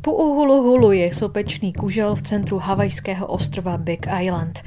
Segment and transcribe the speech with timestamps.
[0.00, 4.62] Po úhulu hulu je sopečný kužel v centru havajského ostrova Big Island.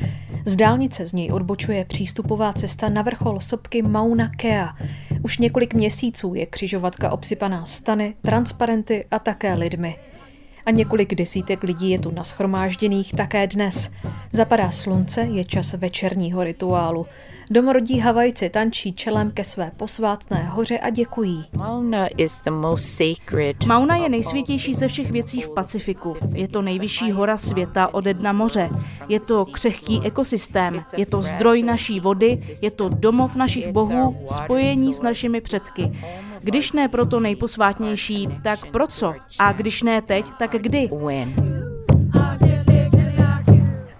[0.45, 4.75] Z dálnice z něj odbočuje přístupová cesta na vrchol sopky Mauna Kea.
[5.23, 9.95] Už několik měsíců je křižovatka obsypaná stany, transparenty a také lidmi.
[10.69, 13.91] A několik desítek lidí je tu naschromážděných také dnes.
[14.33, 17.05] Zapadá slunce, je čas večerního rituálu.
[17.51, 21.45] Domorodí Havajci tančí čelem ke své posvátné hoře a děkují.
[23.67, 26.15] Mauna je nejsvětější ze všech věcí v Pacifiku.
[26.33, 28.69] Je to nejvyšší hora světa ode dna moře.
[29.07, 30.73] Je to křehký ekosystém.
[30.97, 32.37] Je to zdroj naší vody.
[32.61, 35.91] Je to domov našich bohů, spojení s našimi předky.
[36.41, 39.13] Když ne proto nejposvátnější, tak pro co?
[39.39, 40.89] A když ne teď, tak kdy?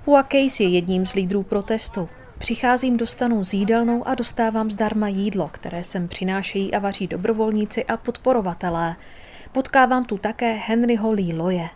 [0.06, 2.10] Pua Case je jedním z lídrů protestu.
[2.38, 7.86] Přicházím do stanu s jídelnou a dostávám zdarma jídlo, které sem přinášejí a vaří dobrovolníci
[7.86, 8.96] a podporovatelé.
[9.52, 11.70] Potkávám tu také Henryho Lee Loje.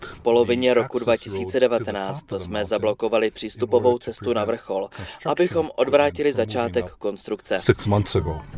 [0.00, 4.88] V polovině roku 2019 jsme zablokovali přístupovou cestu na vrchol,
[5.26, 7.58] abychom odvrátili začátek konstrukce.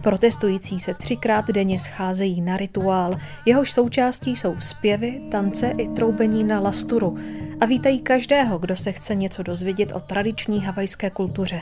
[0.02, 3.14] Protestující se třikrát denně scházejí na rituál,
[3.46, 7.19] jehož součástí jsou zpěvy, tance i troubení na lasturu
[7.61, 11.61] a vítají každého, kdo se chce něco dozvědět o tradiční havajské kultuře.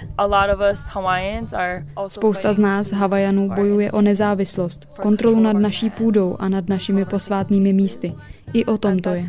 [2.08, 7.72] Spousta z nás, Havajanů, bojuje o nezávislost, kontrolu nad naší půdou a nad našimi posvátnými
[7.72, 8.12] místy.
[8.52, 9.28] I o tom to je.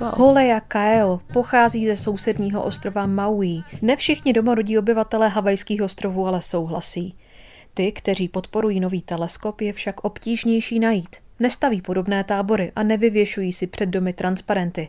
[0.00, 3.62] Holeja Kaeo pochází ze sousedního ostrova Maui.
[3.82, 7.14] Ne všichni domorodí obyvatelé havajských ostrovů ale souhlasí.
[7.74, 11.16] Ty, kteří podporují nový teleskop, je však obtížnější najít.
[11.40, 14.88] Nestaví podobné tábory a nevyvěšují si před domy transparenty.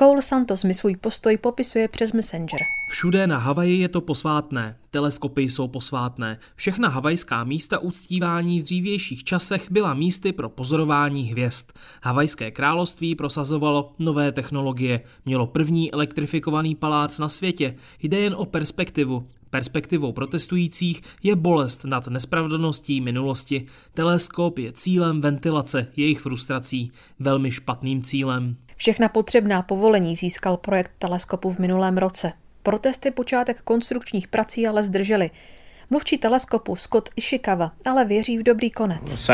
[0.00, 2.60] Cole Santos mi svůj postoj popisuje přes Messenger.
[2.88, 6.38] Všude na Havaji je to posvátné, teleskopy jsou posvátné.
[6.56, 11.70] Všechna havajská místa uctívání v dřívějších časech byla místy pro pozorování hvězd.
[12.02, 17.74] Havajské království prosazovalo nové technologie, mělo první elektrifikovaný palác na světě.
[18.02, 19.26] Jde jen o perspektivu.
[19.50, 23.66] Perspektivou protestujících je bolest nad nespravedlností minulosti.
[23.94, 28.56] Teleskop je cílem ventilace jejich frustrací, velmi špatným cílem.
[28.76, 32.32] Všechna potřebná povolení získal projekt teleskopu v minulém roce.
[32.62, 35.30] Protesty počátek konstrukčních prací ale zdržely.
[35.94, 39.30] Mluvčí teleskopu Scott Ishikawa ale věří v dobrý konec.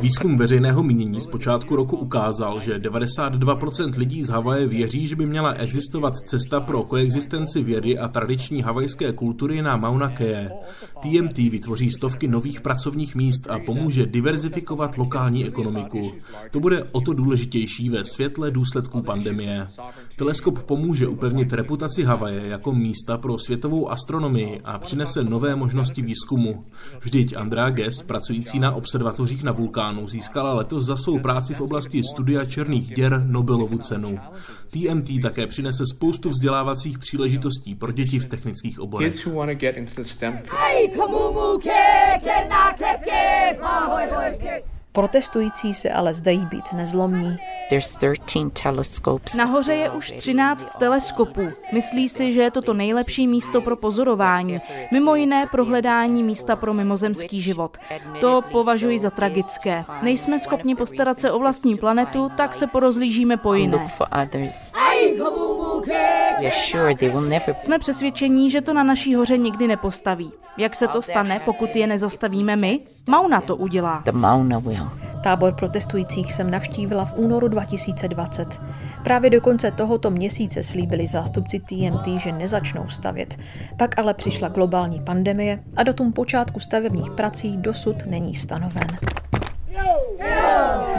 [0.00, 5.26] Výzkum veřejného mínění z počátku roku ukázal, že 92% lidí z Havaje věří, že by
[5.26, 10.50] měla existovat cesta pro koexistenci vědy a tradiční havajské kultury na Mauna Kea.
[11.00, 16.12] TMT vytvoří stovky nových pracovních míst a pomůže diverzifikovat lokální ekonomiku.
[16.50, 19.68] To bude o to důležitější ve světle důsledků pandemie.
[20.16, 26.64] Teleskop pomůže upevnit reputaci Havaje jako místa pro světovou astronomii a přinese nové možnosti výzkumu.
[27.00, 32.02] Vždyť Andrea Gess, pracující na observatořích na vulkánu, získala letos za svou práci v oblasti
[32.02, 34.18] studia černých děr Nobelovu cenu.
[34.70, 39.14] TMT také přinese spoustu vzdělávacích příležitostí pro děti v technických oborech.
[44.92, 47.36] Protestující se ale zdají být nezlomní.
[49.36, 51.48] Nahoře je už 13 teleskopů.
[51.72, 54.60] Myslí si, že je to to nejlepší místo pro pozorování.
[54.92, 57.76] Mimo jiné pro hledání místa pro mimozemský život.
[58.20, 59.84] To považuji za tragické.
[60.02, 63.88] Nejsme schopni postarat se o vlastní planetu, tak se porozlížíme po jiné.
[67.58, 70.32] Jsme přesvědčení, že to na naší hoře nikdy nepostaví.
[70.56, 72.80] Jak se to stane, pokud je nezastavíme my?
[73.08, 74.02] Mauna to udělá.
[75.22, 78.60] Tábor protestujících jsem navštívila v únoru 2020.
[79.04, 83.36] Právě do konce tohoto měsíce slíbili zástupci TMT, že nezačnou stavět.
[83.76, 88.86] Pak ale přišla globální pandemie a do tom počátku stavebních prací dosud není stanoven.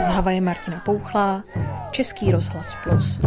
[0.02, 1.44] Z Havaje Martina Pouchlá,
[1.90, 3.20] Český rozhlas Plus.